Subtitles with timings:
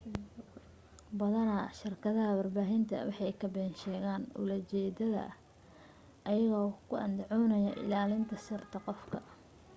[1.19, 5.23] badanaa shirkadaha warbaahinta waxay ka been sheegaan ula jeedada
[6.37, 9.17] iyago ku andacoonayo ilaa linta sirta qofka